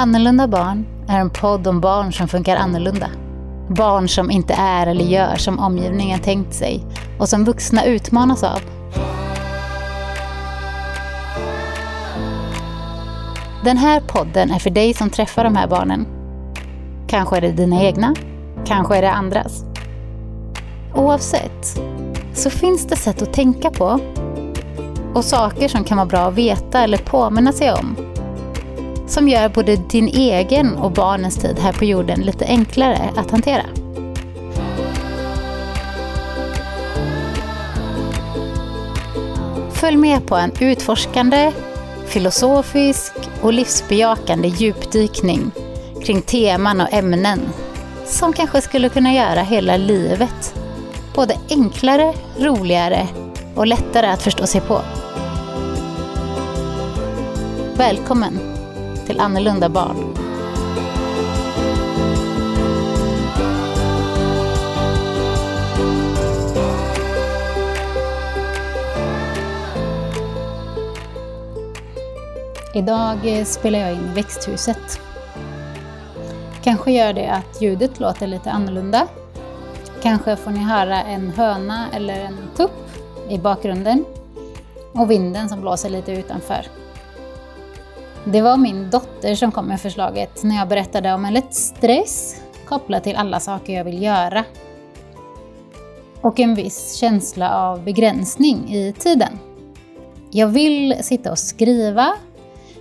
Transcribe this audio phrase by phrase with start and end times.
[0.00, 3.10] Annorlunda barn är en podd om barn som funkar annorlunda.
[3.68, 6.84] Barn som inte är eller gör som omgivningen tänkt sig
[7.18, 8.60] och som vuxna utmanas av.
[13.64, 16.06] Den här podden är för dig som träffar de här barnen.
[17.08, 18.14] Kanske är det dina egna,
[18.66, 19.64] kanske är det andras.
[20.94, 21.80] Oavsett
[22.34, 24.00] så finns det sätt att tänka på
[25.14, 27.96] och saker som kan vara bra att veta eller påminna sig om
[29.08, 33.64] som gör både din egen och barnens tid här på jorden lite enklare att hantera.
[39.72, 41.52] Följ med på en utforskande,
[42.06, 45.50] filosofisk och livsbejakande djupdykning
[46.04, 47.40] kring teman och ämnen
[48.06, 50.54] som kanske skulle kunna göra hela livet
[51.14, 53.06] både enklare, roligare
[53.54, 54.80] och lättare att förstå sig på.
[57.76, 58.57] Välkommen
[59.08, 60.14] till Annorlunda barn.
[72.74, 75.00] Idag eh, spelar jag in i växthuset.
[76.62, 79.06] Kanske gör det att ljudet låter lite annorlunda.
[80.02, 82.90] Kanske får ni höra en höna eller en tupp
[83.28, 84.04] i bakgrunden
[84.92, 86.77] och vinden som blåser lite utanför.
[88.32, 92.42] Det var min dotter som kom med förslaget när jag berättade om en lätt stress
[92.64, 94.44] kopplat till alla saker jag vill göra.
[96.20, 99.38] Och en viss känsla av begränsning i tiden.
[100.30, 102.12] Jag vill sitta och skriva,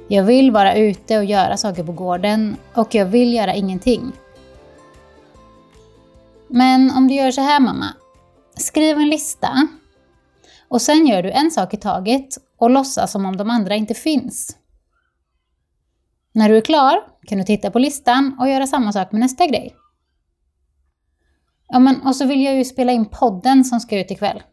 [0.08, 4.12] jag vill vara ute och göra saker på gården och jag vill göra ingenting.
[6.48, 7.88] Men om du gör så här mamma,
[8.56, 9.68] skriv en lista
[10.68, 13.94] och sen gör du en sak i taget och låtsas som om de andra inte
[13.94, 14.58] finns.
[16.38, 19.48] När du är klar kan du titta på listan och göra samma sak med nästa
[19.48, 19.76] grej.
[21.68, 24.44] Ja, men, och så vill jag ju spela in podden som ska ut ikväll.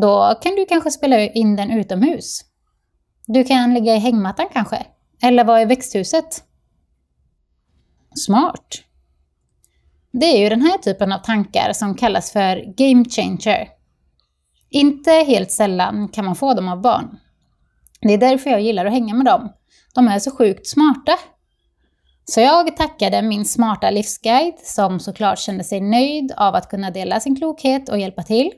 [0.00, 2.40] Då kan du kanske spela in den utomhus.
[3.26, 4.86] Du kan ligga i hängmattan kanske,
[5.22, 6.44] eller vara i växthuset.
[8.14, 8.82] Smart!
[10.12, 13.68] Det är ju den här typen av tankar som kallas för game changer.
[14.70, 17.18] Inte helt sällan kan man få dem av barn.
[18.02, 19.52] Det är därför jag gillar att hänga med dem.
[19.94, 21.18] De är så sjukt smarta.
[22.24, 27.20] Så jag tackade min smarta livsguide som såklart kände sig nöjd av att kunna dela
[27.20, 28.52] sin klokhet och hjälpa till.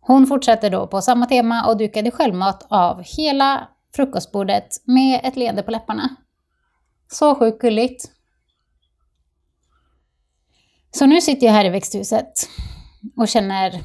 [0.00, 5.62] Hon fortsatte då på samma tema och dukade självmat av hela frukostbordet med ett leende
[5.62, 6.16] på läpparna.
[7.08, 8.10] Så sjukt gulligt.
[10.90, 12.48] Så nu sitter jag här i växthuset
[13.16, 13.82] och känner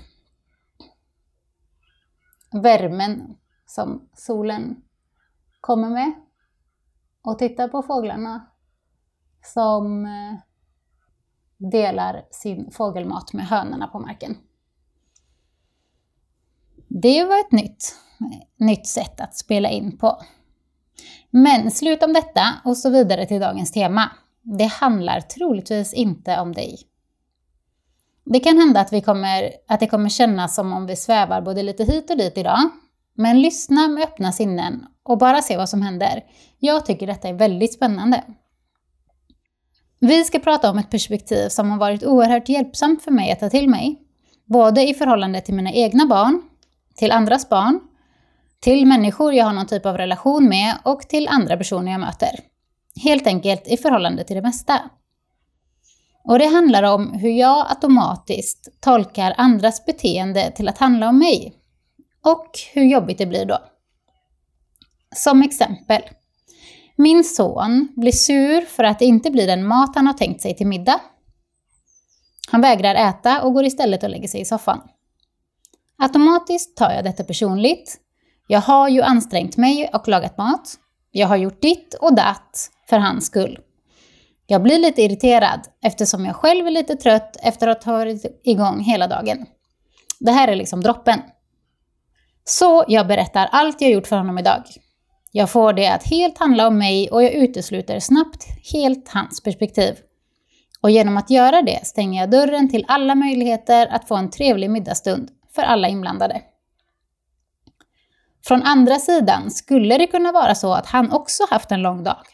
[2.63, 3.35] värmen
[3.71, 4.81] som solen
[5.61, 6.13] kommer med
[7.21, 8.47] och tittar på fåglarna
[9.43, 10.39] som eh,
[11.57, 14.37] delar sin fågelmat med hönorna på marken.
[16.87, 17.95] Det var ett nytt,
[18.57, 20.21] nytt sätt att spela in på.
[21.29, 24.11] Men slut om detta och så vidare till dagens tema.
[24.41, 26.79] Det handlar troligtvis inte om dig.
[28.23, 31.63] Det kan hända att, vi kommer, att det kommer kännas som om vi svävar både
[31.63, 32.69] lite hit och dit idag.
[33.15, 36.23] Men lyssna med öppna sinnen och bara se vad som händer.
[36.59, 38.23] Jag tycker detta är väldigt spännande.
[39.99, 43.49] Vi ska prata om ett perspektiv som har varit oerhört hjälpsamt för mig att ta
[43.49, 43.99] till mig.
[44.45, 46.41] Både i förhållande till mina egna barn,
[46.95, 47.79] till andras barn,
[48.59, 52.39] till människor jag har någon typ av relation med och till andra personer jag möter.
[53.03, 54.79] Helt enkelt i förhållande till det mesta.
[56.23, 61.60] Och det handlar om hur jag automatiskt tolkar andras beteende till att handla om mig.
[62.25, 63.57] Och hur jobbigt det blir då.
[65.15, 66.01] Som exempel.
[66.95, 70.55] Min son blir sur för att det inte blir den mat han har tänkt sig
[70.57, 71.01] till middag.
[72.51, 74.81] Han vägrar äta och går istället och lägger sig i soffan.
[75.97, 77.97] Automatiskt tar jag detta personligt.
[78.47, 80.75] Jag har ju ansträngt mig och lagat mat.
[81.11, 83.59] Jag har gjort ditt och datt för hans skull.
[84.47, 88.79] Jag blir lite irriterad eftersom jag själv är lite trött efter att ha varit igång
[88.79, 89.45] hela dagen.
[90.19, 91.21] Det här är liksom droppen.
[92.43, 94.63] Så jag berättar allt jag gjort för honom idag.
[95.31, 99.95] Jag får det att helt handla om mig och jag utesluter snabbt helt hans perspektiv.
[100.81, 104.69] Och genom att göra det stänger jag dörren till alla möjligheter att få en trevlig
[104.69, 106.41] middagsstund för alla inblandade.
[108.43, 112.25] Från andra sidan skulle det kunna vara så att han också haft en lång dag.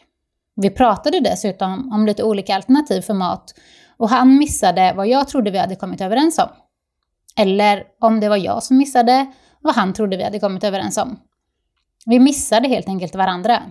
[0.55, 3.53] Vi pratade dessutom om lite olika alternativ för mat
[3.97, 6.49] och han missade vad jag trodde vi hade kommit överens om.
[7.37, 11.19] Eller om det var jag som missade vad han trodde vi hade kommit överens om.
[12.05, 13.63] Vi missade helt enkelt varandra.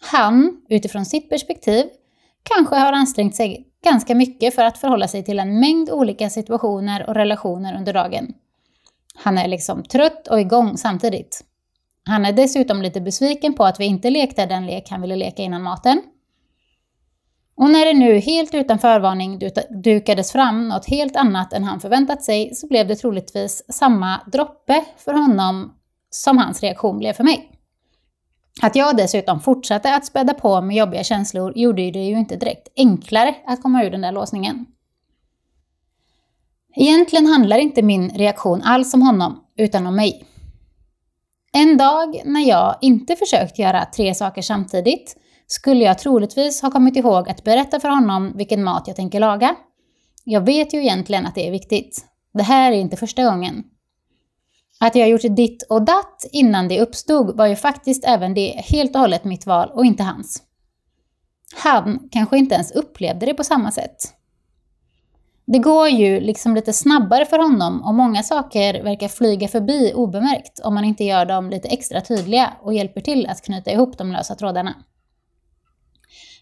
[0.00, 1.86] Han, utifrån sitt perspektiv,
[2.42, 7.08] kanske har ansträngt sig ganska mycket för att förhålla sig till en mängd olika situationer
[7.08, 8.34] och relationer under dagen.
[9.14, 11.44] Han är liksom trött och igång samtidigt.
[12.04, 15.42] Han är dessutom lite besviken på att vi inte lekte den lek han ville leka
[15.42, 16.02] innan maten.
[17.60, 19.40] Och när det nu helt utan förvarning
[19.82, 24.84] dukades fram något helt annat än han förväntat sig så blev det troligtvis samma droppe
[24.96, 25.74] för honom
[26.10, 27.50] som hans reaktion blev för mig.
[28.62, 32.68] Att jag dessutom fortsatte att späda på med jobbiga känslor gjorde det ju inte direkt
[32.76, 34.66] enklare att komma ur den där låsningen.
[36.76, 40.24] Egentligen handlar inte min reaktion alls om honom, utan om mig.
[41.52, 45.16] En dag när jag inte försökt göra tre saker samtidigt
[45.52, 49.56] skulle jag troligtvis ha kommit ihåg att berätta för honom vilken mat jag tänker laga.
[50.24, 52.04] Jag vet ju egentligen att det är viktigt.
[52.34, 53.64] Det här är inte första gången.
[54.80, 58.94] Att jag gjort ditt och datt innan det uppstod var ju faktiskt även det helt
[58.94, 60.42] och hållet mitt val och inte hans.
[61.62, 63.96] Han kanske inte ens upplevde det på samma sätt.
[65.46, 70.60] Det går ju liksom lite snabbare för honom och många saker verkar flyga förbi obemärkt
[70.64, 74.12] om man inte gör dem lite extra tydliga och hjälper till att knyta ihop de
[74.12, 74.74] lösa trådarna.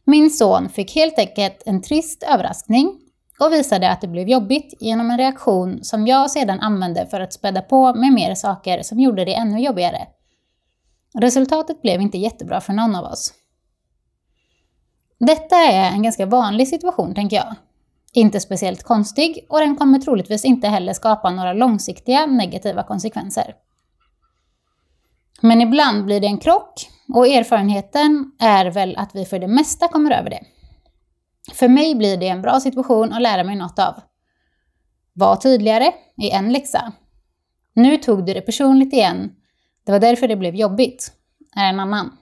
[0.04, 3.00] Min son fick helt enkelt en trist överraskning
[3.40, 7.32] och visade att det blev jobbigt genom en reaktion som jag sedan använde för att
[7.32, 10.06] späda på med mer saker som gjorde det ännu jobbigare.
[11.14, 13.32] Resultatet blev inte jättebra för någon av oss.
[15.18, 17.54] Detta är en ganska vanlig situation, tänker jag.
[18.12, 23.54] Inte speciellt konstig och den kommer troligtvis inte heller skapa några långsiktiga negativa konsekvenser.
[25.40, 29.88] Men ibland blir det en krock och erfarenheten är väl att vi för det mesta
[29.88, 30.40] kommer över det.
[31.52, 33.94] För mig blir det en bra situation att lära mig något av.
[35.12, 36.92] Var tydligare i en läxa.
[37.74, 39.32] Nu tog du det personligt igen.
[39.86, 41.12] Det var därför det blev jobbigt.
[41.56, 42.16] Är en annan.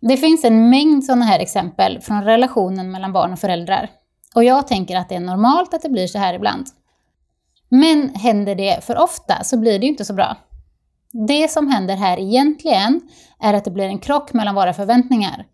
[0.00, 3.90] Det finns en mängd sådana här exempel från relationen mellan barn och föräldrar.
[4.34, 6.66] Och jag tänker att det är normalt att det blir så här ibland.
[7.68, 10.36] Men händer det för ofta så blir det ju inte så bra.
[11.12, 13.00] Det som händer här egentligen
[13.40, 15.46] är att det blir en krock mellan våra förväntningar.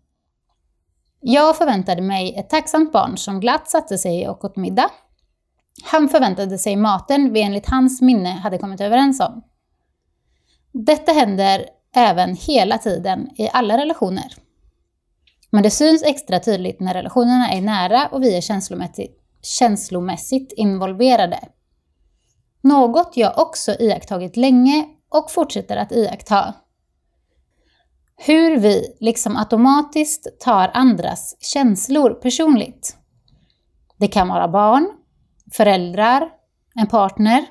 [1.21, 4.89] Jag förväntade mig ett tacksamt barn som glatt satte sig och åt middag.
[5.83, 9.43] Han förväntade sig maten vi enligt hans minne hade kommit överens om.
[10.71, 11.65] Detta händer
[11.95, 14.33] även hela tiden i alla relationer.
[15.49, 21.39] Men det syns extra tydligt när relationerna är nära och vi är känslomässigt, känslomässigt involverade.
[22.61, 24.85] Något jag också iakttagit länge
[25.17, 26.53] och fortsätter att iaktta.
[28.17, 32.97] Hur vi liksom automatiskt tar andras känslor personligt.
[33.97, 34.87] Det kan vara barn,
[35.53, 36.29] föräldrar,
[36.75, 37.45] en partner.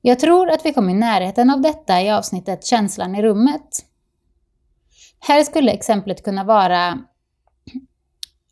[0.00, 3.86] Jag tror att vi kom i närheten av detta i avsnittet Känslan i rummet.
[5.20, 6.98] Här skulle exemplet kunna vara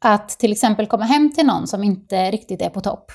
[0.00, 3.12] att till exempel komma hem till någon som inte riktigt är på topp.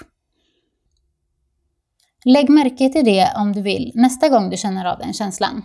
[2.26, 5.64] Lägg märke till det om du vill nästa gång du känner av den känslan.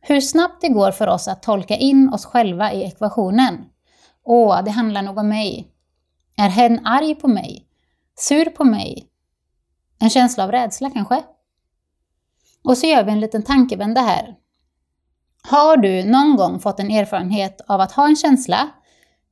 [0.00, 3.64] Hur snabbt det går för oss att tolka in oss själva i ekvationen.
[4.24, 5.68] Åh, det handlar nog om mig.
[6.36, 7.66] Är hen arg på mig?
[8.18, 9.08] Sur på mig?
[9.98, 11.22] En känsla av rädsla kanske?
[12.64, 14.34] Och så gör vi en liten tankevända här.
[15.42, 18.68] Har du någon gång fått en erfarenhet av att ha en känsla,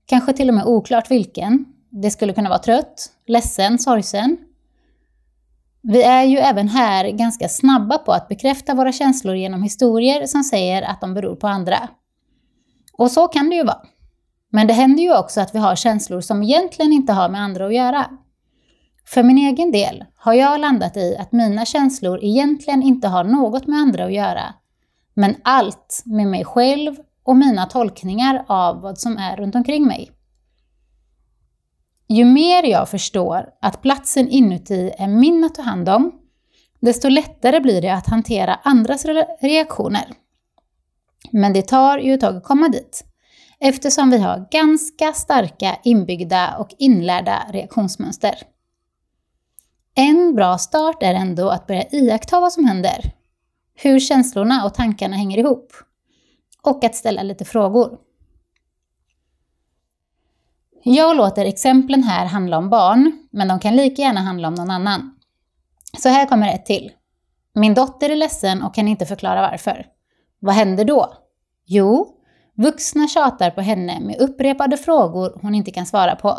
[0.07, 4.37] kanske till och med oklart vilken, det skulle kunna vara trött, ledsen, sorgsen,
[5.83, 10.45] vi är ju även här ganska snabba på att bekräfta våra känslor genom historier som
[10.45, 11.89] säger att de beror på andra.
[12.93, 13.83] Och så kan det ju vara.
[14.53, 17.67] Men det händer ju också att vi har känslor som egentligen inte har med andra
[17.67, 18.07] att göra.
[19.07, 23.67] För min egen del har jag landat i att mina känslor egentligen inte har något
[23.67, 24.55] med andra att göra,
[25.15, 30.11] men allt med mig själv och mina tolkningar av vad som är runt omkring mig.
[32.12, 36.12] Ju mer jag förstår att platsen inuti är min att ta hand om,
[36.81, 39.05] desto lättare blir det att hantera andras
[39.40, 40.12] reaktioner.
[41.31, 43.05] Men det tar ju ett tag att komma dit,
[43.61, 48.35] eftersom vi har ganska starka inbyggda och inlärda reaktionsmönster.
[49.95, 53.12] En bra start är ändå att börja iaktta vad som händer,
[53.75, 55.73] hur känslorna och tankarna hänger ihop,
[56.62, 58.10] och att ställa lite frågor.
[60.83, 64.71] Jag låter exemplen här handla om barn, men de kan lika gärna handla om någon
[64.71, 65.15] annan.
[65.99, 66.91] Så här kommer ett till.
[67.55, 69.87] Min dotter är ledsen och kan inte förklara varför.
[70.39, 71.15] Vad händer då?
[71.67, 72.17] Jo,
[72.57, 76.39] vuxna tjatar på henne med upprepade frågor hon inte kan svara på.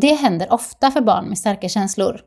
[0.00, 2.20] Det händer ofta för barn med starka känslor.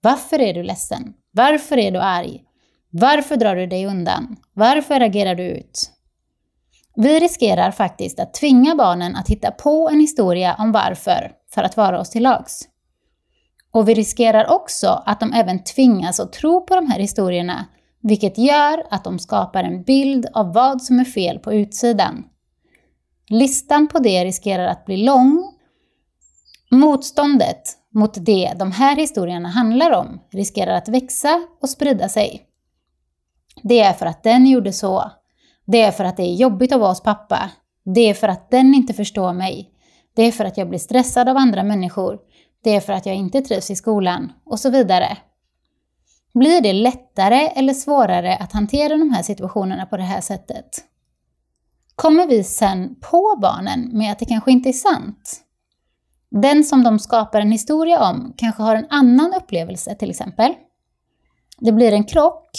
[0.00, 1.14] Varför är du ledsen?
[1.30, 2.44] Varför är du arg?
[2.90, 4.36] Varför drar du dig undan?
[4.52, 5.92] Varför agerar du ut?
[7.00, 11.76] Vi riskerar faktiskt att tvinga barnen att hitta på en historia om varför för att
[11.76, 12.68] vara oss till lags.
[13.70, 17.66] Och vi riskerar också att de även tvingas att tro på de här historierna,
[18.02, 22.24] vilket gör att de skapar en bild av vad som är fel på utsidan.
[23.28, 25.52] Listan på det riskerar att bli lång.
[26.70, 27.62] Motståndet
[27.94, 32.42] mot det de här historierna handlar om riskerar att växa och sprida sig.
[33.62, 35.10] Det är för att den gjorde så.
[35.72, 37.50] Det är för att det är jobbigt att vara hos pappa.
[37.94, 39.70] Det är för att den inte förstår mig.
[40.16, 42.18] Det är för att jag blir stressad av andra människor.
[42.64, 44.32] Det är för att jag inte trivs i skolan.
[44.44, 45.18] Och så vidare.
[46.34, 50.68] Blir det lättare eller svårare att hantera de här situationerna på det här sättet?
[51.94, 55.40] Kommer vi sen på barnen med att det kanske inte är sant?
[56.30, 60.54] Den som de skapar en historia om kanske har en annan upplevelse till exempel.
[61.58, 62.50] Det blir en krock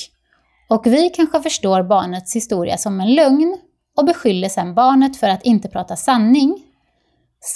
[0.69, 3.57] och vi kanske förstår barnets historia som en lögn
[3.97, 6.63] och beskyller sedan barnet för att inte prata sanning.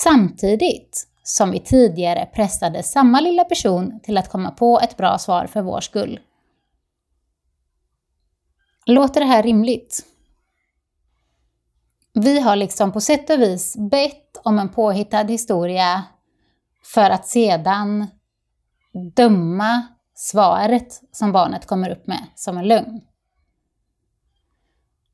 [0.03, 5.47] Samtidigt som vi tidigare pressade samma lilla person till att komma på ett bra svar
[5.47, 6.19] för vår skull.
[8.85, 10.05] Låter det här rimligt?
[12.13, 16.03] Vi har liksom på sätt och vis bett om en påhittad historia
[16.83, 18.07] för att sedan
[19.15, 23.01] döma svaret som barnet kommer upp med som en lögn.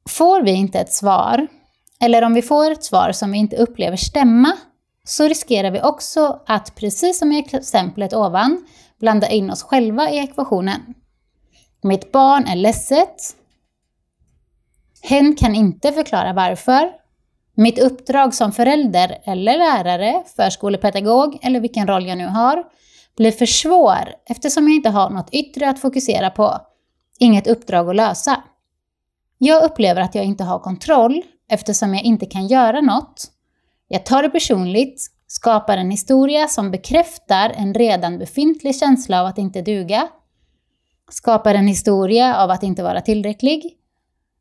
[0.10, 1.48] Får vi inte ett svar,
[2.02, 4.58] eller om vi får ett svar som vi inte upplever stämma,
[5.04, 8.66] så riskerar vi också att, precis som i exemplet ovan,
[9.00, 10.94] blanda in oss själva i ekvationen.
[11.84, 13.36] Mitt barn är ledset.
[15.02, 16.92] Hen kan inte förklara varför.
[17.56, 22.64] Mitt uppdrag som förälder eller lärare, förskolepedagog eller vilken roll jag nu har,
[23.20, 26.58] blir för svår eftersom jag inte har något yttre att fokusera på,
[27.20, 28.44] inget uppdrag att lösa.
[29.38, 33.32] Jag upplever att jag inte har kontroll eftersom jag inte kan göra något.
[33.88, 39.38] Jag tar det personligt, skapar en historia som bekräftar en redan befintlig känsla av att
[39.38, 40.08] inte duga,
[41.12, 43.78] skapar en historia av att inte vara tillräcklig,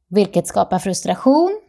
[0.08, 1.61] vilket skapar frustration.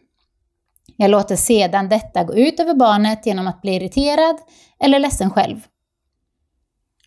[0.98, 4.38] Jag låter sedan detta gå ut över barnet genom att bli irriterad
[4.80, 5.60] eller ledsen själv.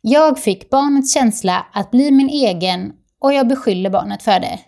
[0.04, 4.60] Jag fick barnets känsla att bli min egen och jag beskyller barnet för det.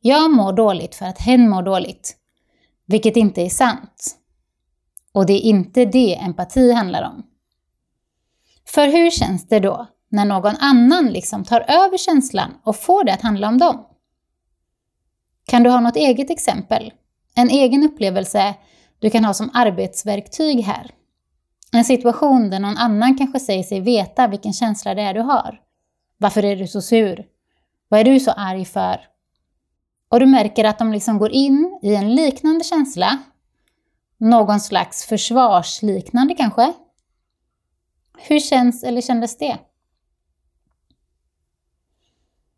[0.00, 2.16] Jag mår dåligt för att hen mår dåligt.
[2.86, 4.16] Vilket inte är sant.
[5.12, 7.22] Och det är inte det empati handlar om.
[8.66, 13.12] För hur känns det då när någon annan liksom tar över känslan och får det
[13.12, 13.86] att handla om dem?
[15.46, 16.92] Kan du ha något eget exempel?
[17.34, 18.54] En egen upplevelse
[18.98, 20.90] du kan ha som arbetsverktyg här?
[21.76, 25.60] En situation där någon annan kanske säger sig veta vilken känsla det är du har.
[26.18, 27.26] Varför är du så sur?
[27.88, 29.00] Vad är du så arg för?
[30.08, 33.18] Och du märker att de liksom går in i en liknande känsla.
[34.18, 36.72] Någon slags försvarsliknande kanske.
[38.18, 39.58] Hur känns eller kändes det?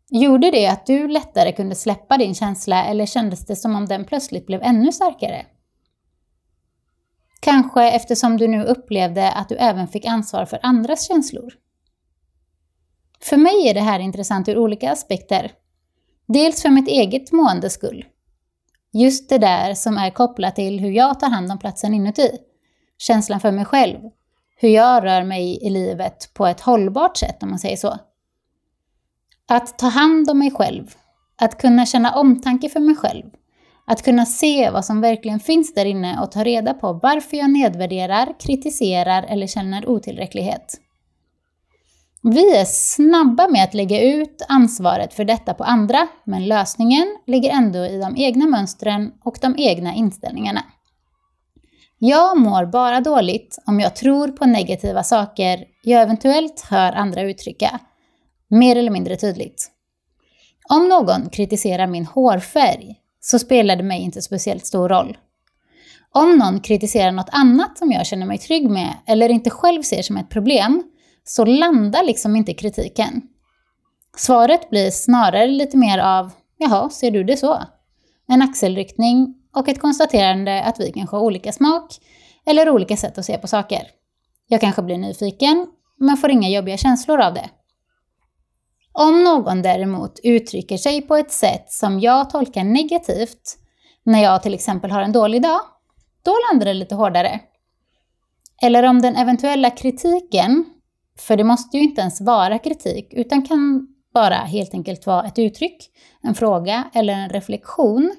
[0.09, 4.05] Gjorde det att du lättare kunde släppa din känsla eller kändes det som om den
[4.05, 5.45] plötsligt blev ännu starkare?
[7.39, 11.53] Kanske eftersom du nu upplevde att du även fick ansvar för andras känslor.
[13.21, 15.51] För mig är det här intressant ur olika aspekter.
[16.27, 18.05] Dels för mitt eget måendes skull.
[18.93, 22.31] Just det där som är kopplat till hur jag tar hand om platsen inuti.
[22.97, 23.99] Känslan för mig själv.
[24.55, 27.97] Hur jag rör mig i livet på ett hållbart sätt om man säger så.
[29.47, 30.95] Att ta hand om mig själv.
[31.35, 33.25] Att kunna känna omtanke för mig själv.
[33.91, 37.49] Att kunna se vad som verkligen finns där inne och ta reda på varför jag
[37.49, 40.77] nedvärderar, kritiserar eller känner otillräcklighet.
[42.21, 47.49] Vi är snabba med att lägga ut ansvaret för detta på andra, men lösningen ligger
[47.49, 50.63] ändå i de egna mönstren och de egna inställningarna.
[51.99, 57.79] Jag mår bara dåligt om jag tror på negativa saker jag eventuellt hör andra uttrycka,
[58.49, 59.71] mer eller mindre tydligt.
[60.69, 65.17] Om någon kritiserar min hårfärg så spelar det mig inte speciellt stor roll.
[66.11, 70.01] Om någon kritiserar något annat som jag känner mig trygg med eller inte själv ser
[70.01, 70.83] som ett problem
[71.23, 73.21] så landar liksom inte kritiken.
[74.17, 77.63] Svaret blir snarare lite mer av ”jaha, ser du det så?”
[78.27, 81.95] En axelryckning och ett konstaterande att vi kanske har olika smak
[82.45, 83.81] eller olika sätt att se på saker.
[84.47, 87.49] Jag kanske blir nyfiken, men får inga jobbiga känslor av det.
[88.91, 93.57] Om någon däremot uttrycker sig på ett sätt som jag tolkar negativt,
[94.03, 95.59] när jag till exempel har en dålig dag,
[96.23, 97.39] då landar det lite hårdare.
[98.61, 100.65] Eller om den eventuella kritiken
[101.19, 105.39] för det måste ju inte ens vara kritik, utan kan bara helt enkelt vara ett
[105.39, 105.89] uttryck,
[106.21, 108.15] en fråga eller en reflektion.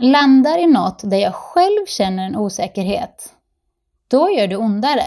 [0.00, 3.34] landar i något där jag själv känner en osäkerhet,
[4.08, 5.04] då gör det ondare.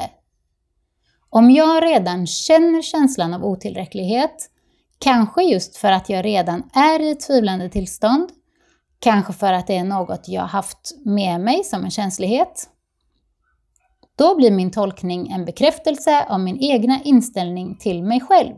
[1.30, 4.50] Om jag redan känner känslan av otillräcklighet,
[5.00, 8.30] kanske just för att jag redan är i ett tvivlande tillstånd,
[9.00, 12.70] kanske för att det är något jag haft med mig som en känslighet,
[14.18, 18.56] då blir min tolkning en bekräftelse av min egna inställning till mig själv.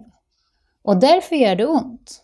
[0.83, 2.23] Och därför gör det ont.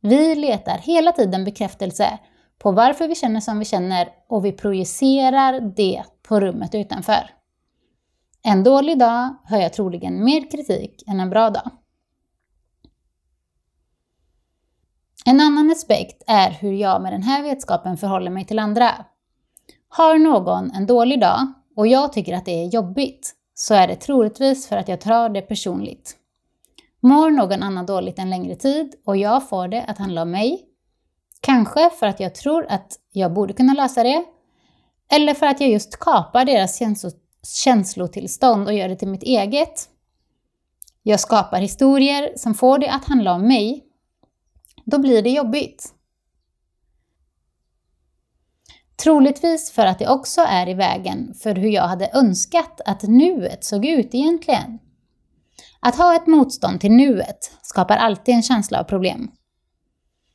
[0.00, 2.18] Vi letar hela tiden bekräftelse
[2.58, 7.30] på varför vi känner som vi känner och vi projicerar det på rummet utanför.
[8.46, 11.70] En dålig dag hör jag troligen mer kritik än en bra dag.
[15.26, 18.90] En annan aspekt är hur jag med den här vetskapen förhåller mig till andra.
[19.88, 23.96] Har någon en dålig dag och jag tycker att det är jobbigt så är det
[23.96, 26.16] troligtvis för att jag tar det personligt.
[27.00, 30.64] Mår någon annan dåligt en längre tid och jag får det att handla om mig,
[31.40, 34.24] kanske för att jag tror att jag borde kunna lösa det,
[35.12, 36.76] eller för att jag just kapar deras
[37.46, 39.88] känslotillstånd och gör det till mitt eget.
[41.02, 43.84] Jag skapar historier som får det att handla om mig.
[44.84, 45.94] Då blir det jobbigt.
[48.96, 53.64] Troligtvis för att det också är i vägen för hur jag hade önskat att nuet
[53.64, 54.78] såg ut egentligen.
[55.80, 59.30] Att ha ett motstånd till nuet skapar alltid en känsla av problem.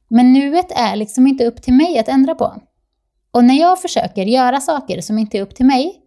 [0.07, 2.61] Men nuet är liksom inte upp till mig att ändra på.
[3.31, 6.01] Och när jag försöker göra saker som inte är upp till mig,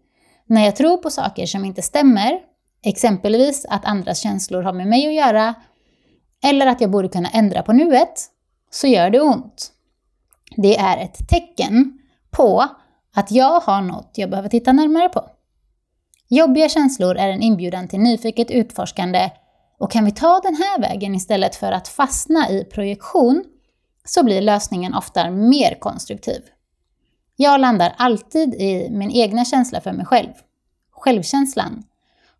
[0.47, 2.41] när jag tror på saker som inte stämmer,
[2.85, 5.55] exempelvis att andras känslor har med mig att göra,
[6.45, 8.27] eller att jag borde kunna ändra på nuet,
[8.71, 9.73] så gör det ont.
[10.57, 11.99] Det är ett tecken
[12.31, 12.65] på
[13.15, 15.25] att jag har något jag behöver titta närmare på.
[16.29, 19.31] Jobbiga känslor är en inbjudan till nyfiket utforskande
[19.79, 23.45] och kan vi ta den här vägen istället för att fastna i projektion
[24.05, 26.43] så blir lösningen ofta mer konstruktiv.
[27.43, 30.33] Jag landar alltid i min egna känsla för mig själv,
[30.91, 31.83] självkänslan.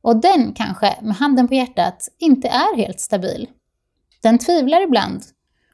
[0.01, 3.49] Och den kanske, med handen på hjärtat, inte är helt stabil.
[4.23, 5.23] Den tvivlar ibland.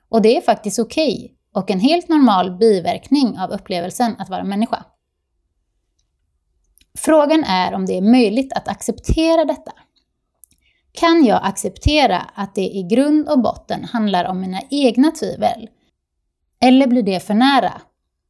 [0.08, 4.44] Och det är faktiskt okej okay och en helt normal biverkning av upplevelsen att vara
[4.44, 4.84] människa.
[6.98, 9.72] Frågan är om det är möjligt att acceptera detta.
[10.92, 15.68] Kan jag acceptera att det i grund och botten handlar om mina egna tvivel?
[16.60, 17.82] Eller blir det för nära?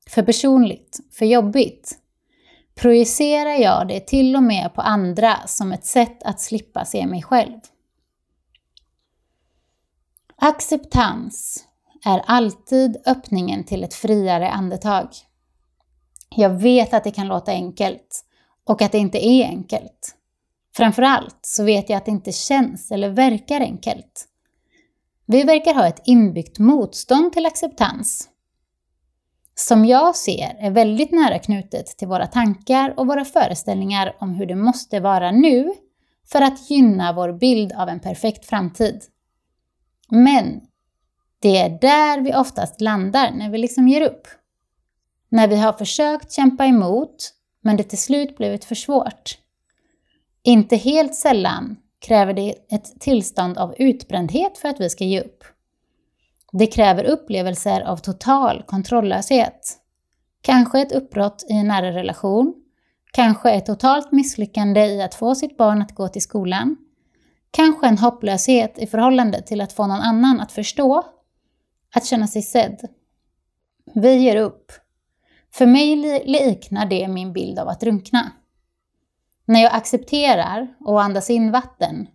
[0.08, 1.00] För personligt?
[1.10, 1.98] För jobbigt?
[2.74, 7.22] Projicerar jag det till och med på andra som ett sätt att slippa se mig
[7.22, 7.60] själv?
[10.36, 11.64] Acceptans
[12.04, 15.08] är alltid öppningen till ett friare andetag.
[16.36, 18.24] Jag vet att det kan låta enkelt
[18.64, 20.14] och att det inte är enkelt.
[20.76, 24.28] Framförallt så vet jag att det inte känns eller verkar enkelt.
[25.26, 28.28] Vi verkar ha ett inbyggt motstånd till acceptans.
[29.60, 34.46] Som jag ser är väldigt nära knutet till våra tankar och våra föreställningar om hur
[34.46, 35.74] det måste vara nu
[36.32, 39.02] för att gynna vår bild av en perfekt framtid.
[40.08, 40.60] Men
[41.38, 44.28] det är där vi oftast landar när vi liksom ger upp.
[45.28, 49.38] När vi har försökt kämpa emot, men det till slut blivit för svårt.
[50.42, 55.44] Inte helt sällan kräver det ett tillstånd av utbrändhet för att vi ska ge upp.
[56.52, 59.78] Det kräver upplevelser av total kontrolllöshet.
[60.42, 62.54] Kanske ett uppbrott i en nära relation,
[63.12, 66.76] kanske ett totalt misslyckande i att få sitt barn att gå till skolan,
[67.50, 71.04] kanske en hopplöshet i förhållande till att få någon annan att förstå
[71.94, 72.80] att känna sig sedd.
[73.94, 74.72] Vi ger upp.
[75.52, 78.32] För mig liknar det min bild av att drunkna.
[79.44, 82.06] När jag accepterar och andas in vatten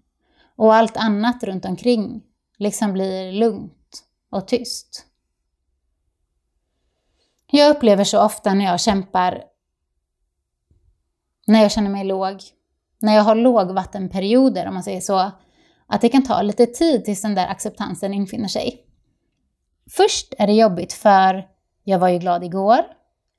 [0.55, 2.21] och allt annat runt omkring
[2.57, 3.82] liksom blir lugnt
[4.33, 5.05] och tyst.
[7.51, 9.43] Jag upplever så ofta när jag kämpar,
[11.47, 12.41] när jag känner mig låg,
[12.99, 15.31] när jag har lågvattenperioder om man säger så,
[15.87, 18.85] att det kan ta lite tid tills den där acceptansen infinner sig.
[19.89, 21.47] Först är det jobbigt för
[21.83, 22.79] jag var ju glad igår,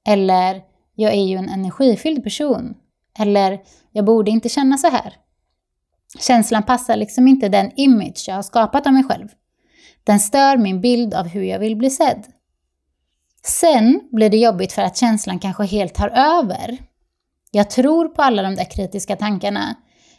[0.07, 0.63] eller
[0.95, 2.75] jag är ju en energifylld person,
[3.19, 5.17] eller jag borde inte känna så här.
[6.19, 9.29] Känslan passar liksom inte den image jag har skapat av mig själv.
[10.05, 12.27] Den stör min bild av hur jag vill bli sedd.
[13.43, 16.79] Sen blir det jobbigt för att känslan kanske helt tar över.
[17.51, 19.75] Jag tror på alla de där kritiska tankarna.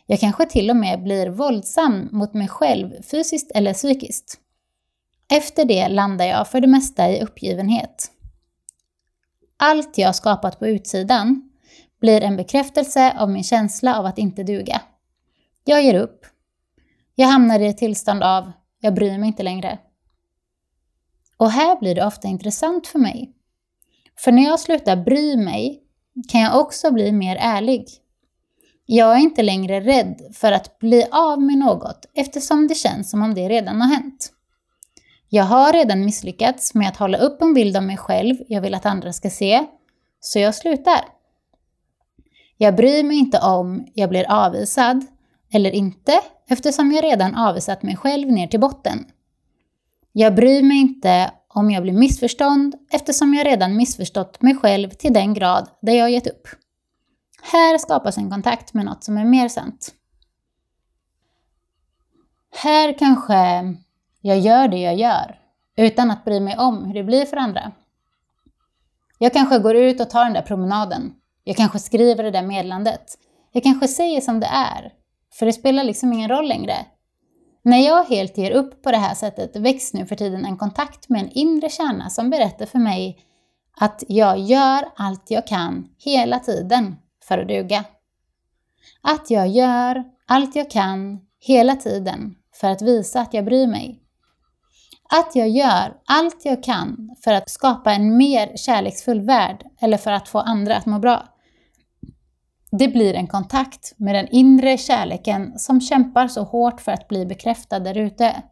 [0.05, 4.39] Jag kanske till och med blir våldsam mot mig själv fysiskt eller psykiskt.
[5.31, 8.11] Efter det landar jag för det mesta i uppgivenhet.
[9.57, 11.49] Allt jag skapat på utsidan
[12.01, 14.81] blir en bekräftelse av min känsla av att inte duga.
[15.63, 16.25] Jag ger upp.
[17.15, 18.51] Jag hamnar i ett tillstånd av
[18.85, 19.79] jag bryr mig inte längre.
[21.37, 23.33] Och här blir det ofta intressant för mig.
[24.17, 25.83] För när jag slutar bry mig
[26.31, 27.85] kan jag också bli mer ärlig.
[28.85, 33.21] Jag är inte längre rädd för att bli av med något eftersom det känns som
[33.21, 34.31] om det redan har hänt.
[35.29, 38.75] Jag har redan misslyckats med att hålla upp en bild av mig själv jag vill
[38.75, 39.65] att andra ska se,
[40.19, 41.05] så jag slutar.
[42.57, 45.05] Jag bryr mig inte om jag blir avvisad
[45.53, 49.05] eller inte eftersom jag redan avvisat mig själv ner till botten.
[50.11, 55.13] Jag bryr mig inte om jag blir missförstånd eftersom jag redan missförstått mig själv till
[55.13, 56.47] den grad där jag gett upp.
[57.41, 59.93] Här skapas en kontakt med något som är mer sant.
[62.63, 63.35] Här kanske
[64.21, 65.39] jag gör det jag gör
[65.77, 67.71] utan att bry mig om hur det blir för andra.
[69.17, 71.13] Jag kanske går ut och tar den där promenaden.
[71.43, 73.17] Jag kanske skriver det där meddelandet.
[73.51, 74.93] Jag kanske säger som det är.
[75.39, 76.85] För det spelar liksom ingen roll längre.
[77.63, 81.09] När jag helt ger upp på det här sättet väcks nu för tiden en kontakt
[81.09, 83.17] med en inre kärna som berättar för mig
[83.77, 86.95] att jag gör allt jag kan hela tiden
[87.27, 87.83] för att duga.
[89.01, 94.01] Att jag gör allt jag kan hela tiden för att visa att jag bryr mig.
[95.09, 100.11] Att jag gör allt jag kan för att skapa en mer kärleksfull värld eller för
[100.11, 101.34] att få andra att må bra.
[102.79, 107.25] Det blir en kontakt med den inre kärleken som kämpar så hårt för att bli
[107.25, 108.43] bekräftad där ute.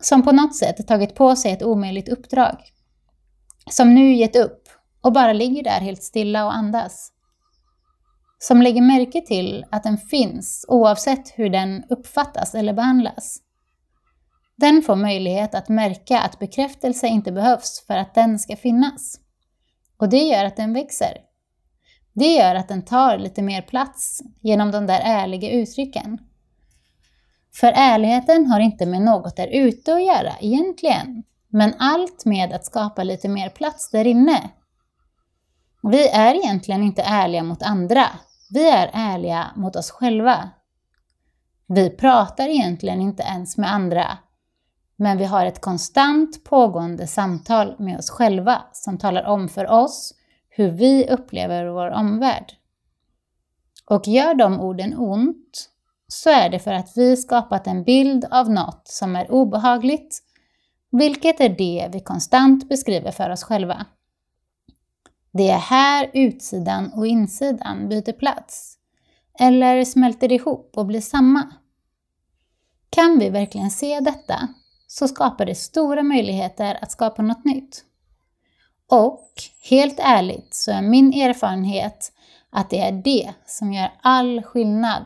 [0.00, 2.56] Som på något sätt tagit på sig ett omöjligt uppdrag.
[3.70, 4.68] Som nu gett upp
[5.00, 7.12] och bara ligger där helt stilla och andas.
[8.38, 13.38] Som lägger märke till att den finns oavsett hur den uppfattas eller behandlas.
[14.56, 19.20] Den får möjlighet att märka att bekräftelse inte behövs för att den ska finnas.
[19.96, 21.25] Och det gör att den växer.
[22.16, 26.18] Det gör att den tar lite mer plats genom de där ärliga uttrycken.
[27.54, 32.66] För ärligheten har inte med något där ute att göra egentligen, men allt med att
[32.66, 34.50] skapa lite mer plats där inne.
[35.82, 38.06] Vi är egentligen inte ärliga mot andra,
[38.50, 40.50] vi är ärliga mot oss själva.
[41.68, 44.18] Vi pratar egentligen inte ens med andra,
[44.96, 50.14] men vi har ett konstant pågående samtal med oss själva som talar om för oss
[50.56, 52.52] hur vi upplever vår omvärld.
[53.90, 55.70] Och gör de orden ont
[56.08, 60.18] så är det för att vi skapat en bild av något som är obehagligt,
[60.90, 63.86] vilket är det vi konstant beskriver för oss själva.
[65.32, 68.78] Det är här utsidan och insidan byter plats,
[69.40, 71.52] eller smälter ihop och blir samma.
[72.90, 74.48] Kan vi verkligen se detta
[74.86, 77.84] så skapar det stora möjligheter att skapa något nytt.
[78.88, 79.28] Och
[79.70, 82.12] helt ärligt så är min erfarenhet
[82.50, 85.04] att det är det som gör all skillnad.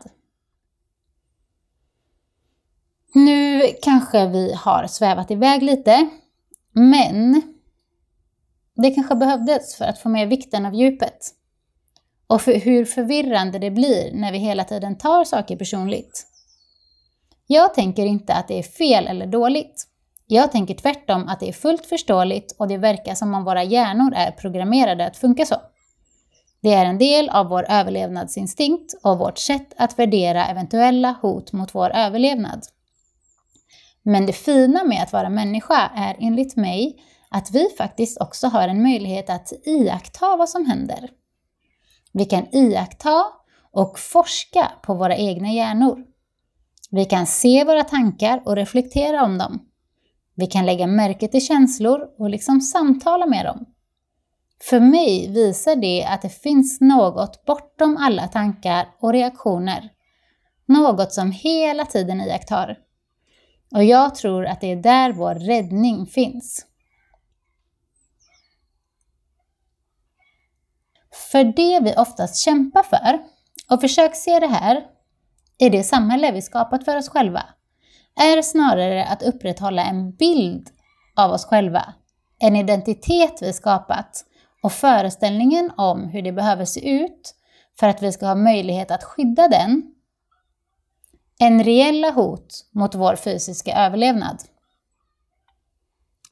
[3.15, 6.09] Nu kanske vi har svävat iväg lite,
[6.73, 7.43] men
[8.75, 11.19] det kanske behövdes för att få med vikten av djupet.
[12.27, 16.27] Och för hur förvirrande det blir när vi hela tiden tar saker personligt.
[17.47, 19.90] Jag tänker inte att det är fel eller dåligt.
[20.33, 24.13] Jag tänker tvärtom att det är fullt förståeligt och det verkar som om våra hjärnor
[24.15, 25.57] är programmerade att funka så.
[26.63, 31.75] Det är en del av vår överlevnadsinstinkt och vårt sätt att värdera eventuella hot mot
[31.75, 32.63] vår överlevnad.
[34.03, 36.97] Men det fina med att vara människa är enligt mig
[37.31, 41.11] att vi faktiskt också har en möjlighet att iaktta vad som händer.
[42.13, 43.25] Vi kan iaktta
[43.73, 46.05] och forska på våra egna hjärnor.
[46.91, 49.67] Vi kan se våra tankar och reflektera om dem.
[50.41, 53.67] Vi kan lägga märke till känslor och liksom samtala med dem.
[54.63, 59.91] För mig visar det att det finns något bortom alla tankar och reaktioner.
[60.67, 62.79] Något som hela tiden iakttar.
[63.75, 66.67] Och jag tror att det är där vår räddning finns.
[71.33, 73.19] För det vi oftast kämpar för,
[73.71, 74.83] och försök se det här,
[75.59, 77.43] är det samhälle vi skapat för oss själva
[78.17, 80.71] är snarare att upprätthålla en bild
[81.17, 81.95] av oss själva,
[82.39, 84.25] en identitet vi skapat
[84.63, 87.35] och föreställningen om hur det behöver se ut
[87.81, 89.95] för att vi ska ha möjlighet att skydda den,
[91.41, 94.43] än reella hot mot vår fysiska överlevnad.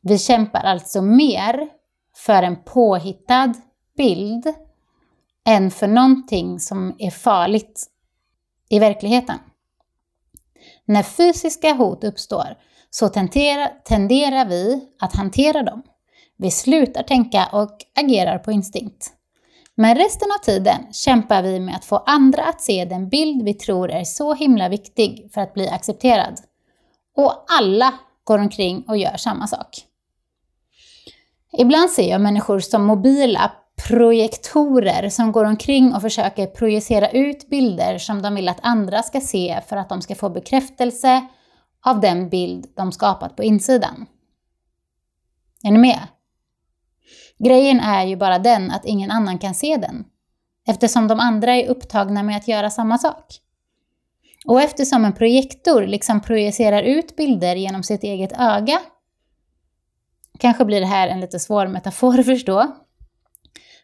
[0.03, 1.69] Vi kämpar alltså mer
[2.17, 3.55] för en påhittad
[3.97, 4.55] bild
[5.47, 7.87] än för någonting som är farligt
[8.69, 9.39] i verkligheten.
[10.89, 12.57] När fysiska hot uppstår
[12.91, 15.83] så tenderar vi att hantera dem.
[16.37, 19.13] Vi slutar tänka och agerar på instinkt.
[19.75, 23.55] Men resten av tiden kämpar vi med att få andra att se den bild vi
[23.55, 26.41] tror är så himla viktig för att bli accepterad.
[27.17, 29.69] Och alla går omkring och gör samma sak.
[31.59, 33.53] Ibland ser jag människor som mobila
[33.87, 39.21] projektorer som går omkring och försöker projicera ut bilder som de vill att andra ska
[39.21, 41.27] se för att de ska få bekräftelse
[41.85, 44.07] av den bild de skapat på insidan.
[45.63, 46.01] Är ni med?
[47.39, 50.05] Grejen är ju bara den att ingen annan kan se den,
[50.67, 53.25] eftersom de andra är upptagna med att göra samma sak.
[54.47, 58.81] Och eftersom en projektor liksom projicerar ut bilder genom sitt eget öga,
[60.39, 62.77] kanske blir det här en lite svår metafor att förstå,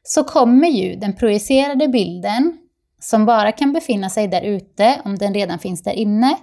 [0.09, 2.59] så kommer ju den projicerade bilden,
[3.01, 6.37] som bara kan befinna sig där ute om den redan finns där inne,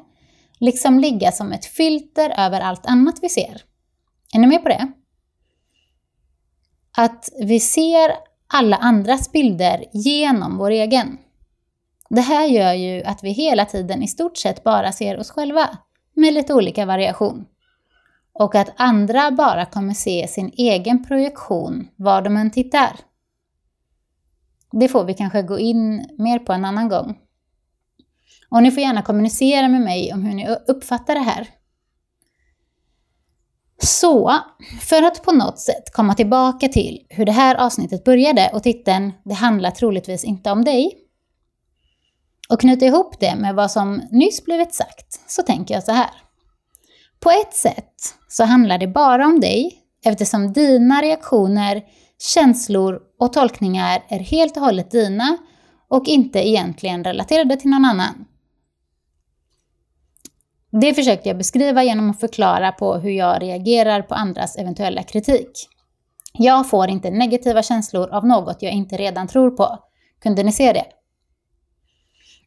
[0.59, 3.61] liksom ligga som ett filter över allt annat vi ser.
[4.33, 4.91] Är ni med på det?
[6.97, 8.11] Att vi ser
[8.47, 11.17] alla andras bilder genom vår egen.
[12.09, 15.69] Det här gör ju att vi hela tiden i stort sett bara ser oss själva,
[16.13, 17.45] med lite olika variation.
[18.33, 22.99] Och att andra bara kommer se sin egen projektion var de än tittar.
[24.71, 27.17] Det får vi kanske gå in mer på en annan gång.
[28.49, 31.47] Och ni får gärna kommunicera med mig om hur ni uppfattar det här.
[33.83, 34.39] Så,
[34.81, 39.11] för att på något sätt komma tillbaka till hur det här avsnittet började och titeln
[39.23, 40.97] “Det handlar troligtvis inte om dig”
[42.49, 46.11] och knyta ihop det med vad som nyss blivit sagt, så tänker jag så här.
[47.19, 47.93] På ett sätt
[48.27, 51.81] så handlar det bara om dig eftersom dina reaktioner,
[52.21, 55.37] känslor och tolkningar är helt och hållet dina
[55.87, 58.25] och inte egentligen relaterade till någon annan.
[60.71, 65.51] Det försökte jag beskriva genom att förklara på hur jag reagerar på andras eventuella kritik.
[66.33, 69.77] Jag får inte negativa känslor av något jag inte redan tror på.
[70.21, 70.85] Kunde ni se det?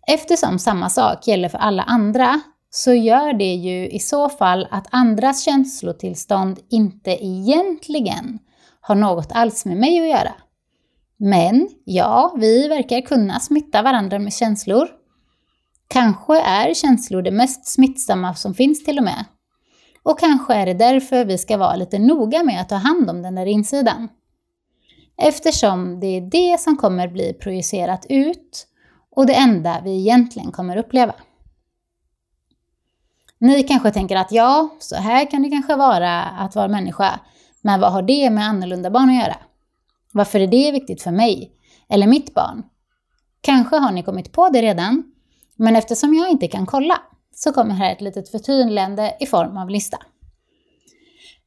[0.06, 4.86] Eftersom samma sak gäller för alla andra så gör det ju i så fall att
[4.90, 8.38] andras känslotillstånd inte egentligen
[8.86, 10.34] har något alls med mig att göra.
[11.16, 14.88] Men ja, vi verkar kunna smitta varandra med känslor
[15.88, 19.24] Kanske är känslor det mest smittsamma som finns till och med.
[20.02, 23.22] Och kanske är det därför vi ska vara lite noga med att ta hand om
[23.22, 24.08] den där insidan.
[25.16, 28.66] Eftersom det är det som kommer bli projicerat ut
[29.10, 31.14] och det enda vi egentligen kommer uppleva.
[33.38, 37.20] Ni kanske tänker att ja, så här kan det kanske vara att vara människa,
[37.64, 39.36] men vad har det med annorlunda barn att göra?
[40.12, 41.50] Varför är det viktigt för mig?
[41.88, 42.62] Eller mitt barn?
[43.40, 45.02] Kanske har ni kommit på det redan,
[45.56, 46.98] men eftersom jag inte kan kolla
[47.34, 49.98] så kommer här ett litet förtydligande i form av lista.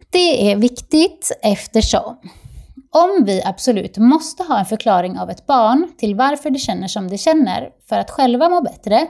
[0.10, 2.18] Det är viktigt eftersom
[2.92, 7.08] om vi absolut måste ha en förklaring av ett barn till varför det känner som
[7.08, 9.08] det känner för att själva må bättre,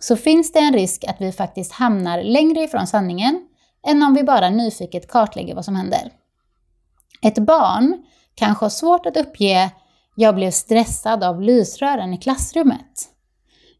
[0.00, 3.40] så finns det en risk att vi faktiskt hamnar längre ifrån sanningen
[3.86, 6.10] än om vi bara nyfiket kartlägger vad som händer.
[7.24, 9.70] Ett barn kanske har svårt att uppge
[10.16, 13.08] “jag blev stressad av lysrören i klassrummet”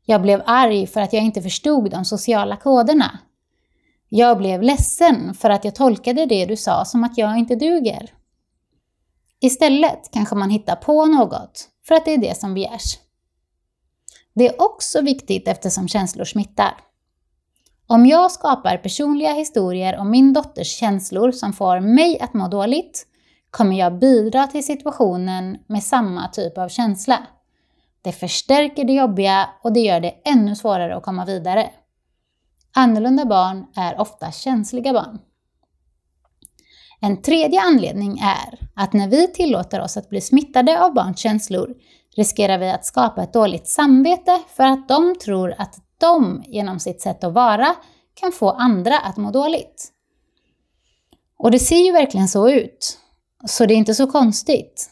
[0.04, 3.18] Jag blev arg för att jag inte förstod de sociala koderna.
[4.09, 8.12] Jag blev ledsen för att jag tolkade det du sa som att jag inte duger.
[9.40, 12.98] Istället kanske man hittar på något för att det är det som begärs.
[14.35, 16.74] Det är också viktigt eftersom känslor smittar.
[17.87, 23.07] Om jag skapar personliga historier om min dotters känslor som får mig att må dåligt
[23.55, 27.27] kommer jag bidra till situationen med samma typ av känsla.
[28.03, 31.71] Det förstärker det jobbiga och det gör det ännu svårare att komma vidare.
[32.75, 35.19] Annorlunda barn är ofta känsliga barn.
[37.01, 41.75] En tredje anledning är att när vi tillåter oss att bli smittade av barns känslor
[42.17, 47.01] riskerar vi att skapa ett dåligt samvete för att de tror att de genom sitt
[47.01, 47.75] sätt att vara
[48.14, 49.88] kan få andra att må dåligt.
[51.38, 52.99] Och det ser ju verkligen så ut,
[53.46, 54.90] så det är inte så konstigt.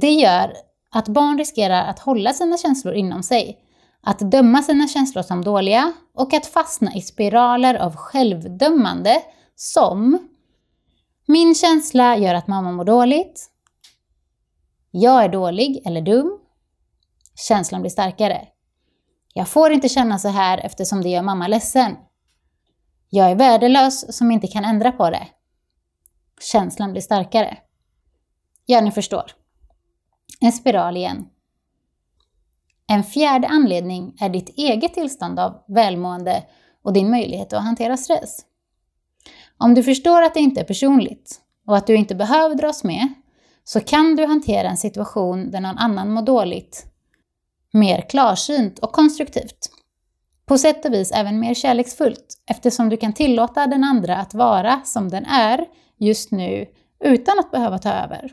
[0.00, 0.52] Det gör
[0.90, 3.58] att barn riskerar att hålla sina känslor inom sig,
[4.02, 9.22] att döma sina känslor som dåliga och att fastna i spiraler av självdömande
[9.56, 10.18] som
[11.30, 13.50] Min känsla gör att mamma mår dåligt.
[14.90, 16.38] Jag är dålig eller dum.
[17.48, 18.48] Känslan blir starkare.
[19.34, 21.96] Jag får inte känna så här eftersom det gör mamma ledsen.
[23.10, 25.26] Jag är värdelös som inte kan ändra på det.
[26.40, 27.58] Känslan blir starkare.
[28.66, 29.32] Ja, ni förstår
[30.40, 31.26] en spiral igen.
[32.86, 36.44] En fjärde anledning är ditt eget tillstånd av välmående
[36.82, 38.38] och din möjlighet att hantera stress.
[39.58, 43.08] Om du förstår att det inte är personligt och att du inte behöver dras med,
[43.64, 46.86] så kan du hantera en situation där någon annan mår dåligt
[47.72, 49.70] mer klarsynt och konstruktivt.
[50.46, 54.80] På sätt och vis även mer kärleksfullt eftersom du kan tillåta den andra att vara
[54.84, 55.66] som den är
[56.00, 56.66] just nu
[57.00, 58.32] utan att behöva ta över.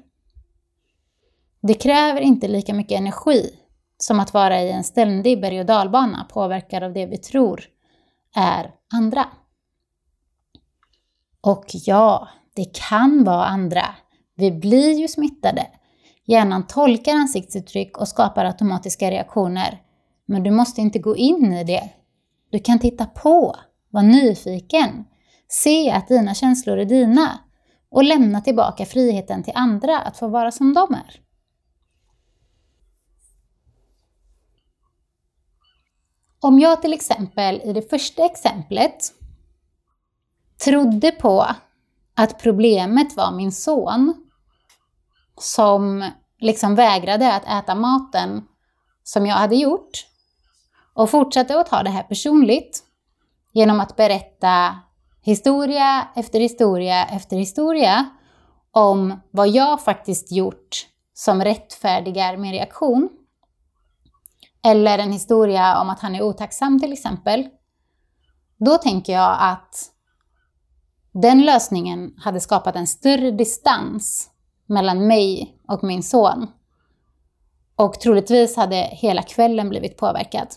[1.61, 3.49] Det kräver inte lika mycket energi
[3.97, 7.63] som att vara i en ständig berg och dalbana påverkad av det vi tror
[8.35, 9.25] är andra.
[11.41, 13.85] Och ja, det kan vara andra.
[14.35, 15.67] Vi blir ju smittade.
[16.25, 19.81] Hjärnan tolkar ansiktsuttryck och skapar automatiska reaktioner.
[20.25, 21.89] Men du måste inte gå in i det.
[22.49, 23.55] Du kan titta på,
[23.89, 25.05] vara nyfiken,
[25.47, 27.39] se att dina känslor är dina
[27.89, 31.21] och lämna tillbaka friheten till andra att få vara som de är.
[36.39, 39.13] Om jag till exempel i det första exemplet
[40.65, 41.47] trodde på
[42.15, 44.13] att problemet var min son
[45.37, 48.43] som liksom vägrade att äta maten
[49.03, 50.05] som jag hade gjort
[50.93, 52.83] och fortsatte att ta det här personligt
[53.53, 54.79] genom att berätta
[55.27, 58.09] historia efter historia efter historia
[58.71, 63.09] om vad jag faktiskt gjort som rättfärdigar min reaktion.
[64.63, 67.47] Eller en historia om att han är otacksam till exempel.
[68.57, 69.75] Då tänker jag att
[71.13, 74.29] den lösningen hade skapat en större distans
[74.65, 76.47] mellan mig och min son.
[77.75, 80.47] Och troligtvis hade hela kvällen blivit påverkad.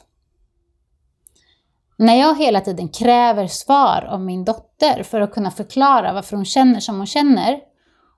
[2.00, 6.44] När jag hela tiden kräver svar av min dotter för att kunna förklara varför hon
[6.44, 7.60] känner som hon känner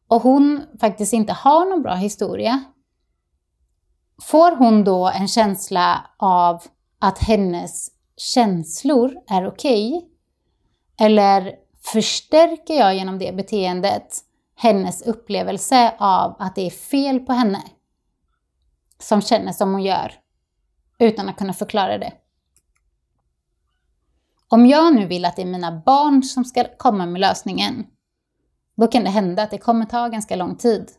[0.09, 2.64] och hon faktiskt inte har någon bra historia,
[4.23, 6.62] får hon då en känsla av
[6.99, 9.97] att hennes känslor är okej?
[9.97, 10.09] Okay?
[11.07, 11.55] Eller
[11.92, 14.18] förstärker jag genom det beteendet
[14.57, 17.62] hennes upplevelse av att det är fel på henne
[18.99, 20.14] som känner som hon gör
[20.99, 22.12] utan att kunna förklara det?
[24.53, 27.87] Om jag nu vill att det är mina barn som ska komma med lösningen,
[28.77, 30.91] då kan det hända att det kommer ta ganska lång tid.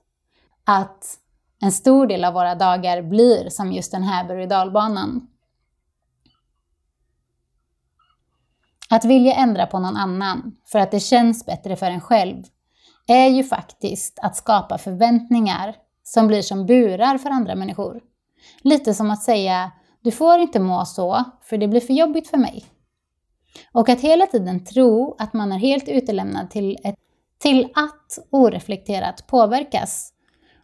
[0.66, 1.06] Att
[1.62, 5.28] en stor del av våra dagar blir som just den här berg och dalbanan.
[8.90, 12.44] Att vilja ändra på någon annan för att det känns bättre för en själv
[13.08, 18.02] är ju faktiskt att skapa förväntningar som blir som burar för andra människor.
[18.62, 22.38] Lite som att säga, du får inte må så, för det blir för jobbigt för
[22.38, 22.66] mig.
[23.72, 26.96] Och att hela tiden tro att man är helt utelämnad till, ett,
[27.40, 30.14] till att oreflekterat påverkas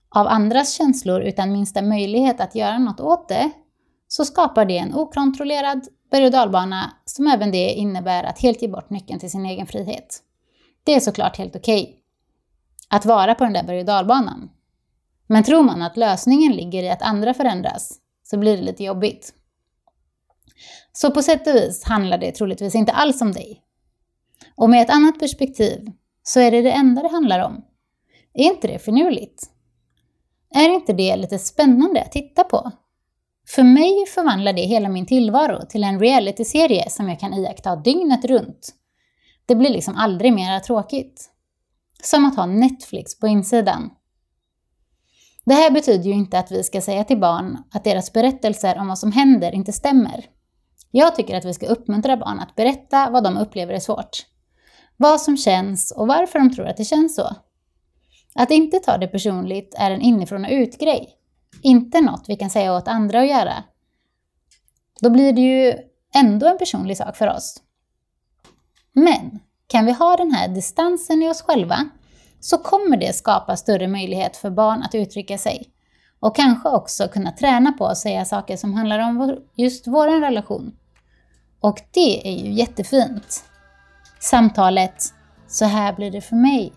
[0.10, 3.52] av andras känslor utan minsta möjlighet att göra något åt det,
[4.08, 8.68] så skapar det en okontrollerad berg och dalbana som även det innebär att helt ge
[8.68, 10.20] bort nyckeln till sin egen frihet.
[10.84, 11.96] Det är såklart helt okej okay
[12.90, 14.50] att vara på den där berg och dalbanan.
[15.28, 19.34] Men tror man att lösningen ligger i att andra förändras så blir det lite jobbigt.
[20.92, 23.62] Så på sätt och vis handlar det troligtvis inte alls om dig.
[24.56, 25.92] Och med ett annat perspektiv
[26.24, 27.66] så är det det enda det handlar om.
[28.34, 29.44] Är inte det finurligt?
[30.56, 32.72] Är inte det lite spännande att titta på?
[33.48, 38.26] För mig förvandlar det hela min tillvaro till en realityserie som jag kan iaktta dygnet
[38.26, 38.74] runt.
[39.46, 41.30] Det blir liksom aldrig mera tråkigt.
[42.04, 43.90] Som att ha Netflix på insidan.
[45.46, 48.88] Det här betyder ju inte att vi ska säga till barn att deras berättelser om
[48.88, 50.26] vad som händer inte stämmer.
[50.92, 54.26] Jag tycker att vi ska uppmuntra barn att berätta vad de upplever är svårt.
[54.98, 57.36] Vad som känns och varför de tror att det känns så.
[58.36, 61.10] Att inte ta det personligt är en inifrån och ut-grej.
[61.62, 63.64] Inte något vi kan säga åt andra att göra.
[65.02, 65.74] Då blir det ju
[66.16, 67.62] ändå en personlig sak för oss.
[68.94, 71.90] Men kan vi ha den här distansen i oss själva
[72.40, 75.74] så kommer det skapa större möjlighet för barn att uttrycka sig.
[76.20, 80.72] Och kanske också kunna träna på att säga saker som handlar om just vår relation.
[81.60, 83.44] Och det är ju jättefint.
[84.20, 85.14] Samtalet
[85.48, 86.74] ”Så här blir det för mig”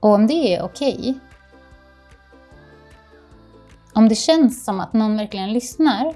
[0.00, 1.14] Och om det är okej, okay,
[3.92, 6.14] om det känns som att någon verkligen lyssnar,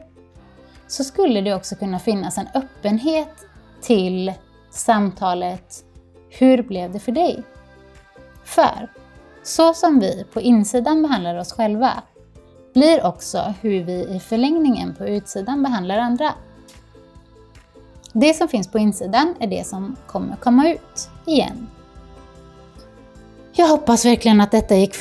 [0.87, 3.47] så skulle det också kunna finnas en öppenhet
[3.81, 4.33] till
[4.71, 5.85] samtalet
[6.31, 7.43] Hur blev det för dig?
[8.45, 8.89] För
[9.49, 12.03] så som vi på insidan behandlar oss själva
[12.75, 16.35] blir också hur vi i förlängningen på utsidan behandlar andra.
[18.13, 21.67] Det som finns på insidan är det som kommer komma ut igen.
[23.53, 24.97] Jag hoppas verkligen att detta gick,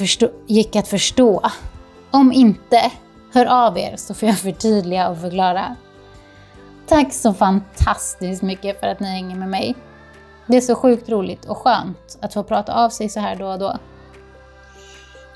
[0.48, 1.42] gick att förstå.
[2.12, 2.92] Om inte,
[3.34, 5.76] hör av er så får jag förtydliga och förklara.
[6.88, 9.76] Tack så fantastiskt mycket för att ni hänger med mig.
[10.46, 13.48] Det är så sjukt roligt och skönt att få prata av sig så här då
[13.48, 13.78] och då.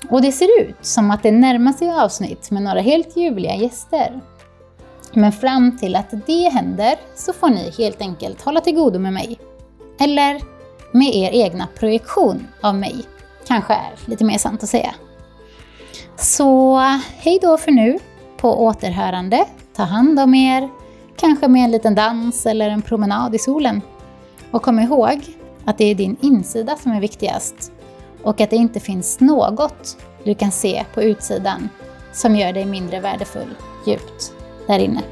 [0.08, 4.20] Och det ser ut som att det närmar sig avsnitt med några helt ljuvliga gäster.
[5.12, 9.12] Men fram till att det händer så får ni helt enkelt hålla till godo med
[9.12, 9.38] mig.
[10.00, 10.40] Eller
[10.92, 13.04] med er egna projektion av mig
[13.46, 14.94] kanske är lite mer sant att säga.
[16.16, 16.78] Så
[17.16, 17.98] hej då för nu,
[18.36, 19.44] på återhörande.
[19.76, 20.68] Ta hand om er,
[21.16, 23.80] kanske med en liten dans eller en promenad i solen.
[24.50, 27.72] Och kom ihåg att det är din insida som är viktigast
[28.22, 31.68] och att det inte finns något du kan se på utsidan
[32.12, 33.54] som gör dig mindre värdefull
[33.86, 34.32] djupt
[34.66, 35.02] där inne.